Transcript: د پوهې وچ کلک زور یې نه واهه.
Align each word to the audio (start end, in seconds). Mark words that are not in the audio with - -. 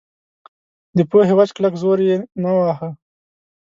د 0.97 0.99
پوهې 1.09 1.33
وچ 1.37 1.49
کلک 1.55 1.73
زور 1.81 1.99
یې 2.07 2.15
نه 2.41 2.51
واهه. 2.57 2.89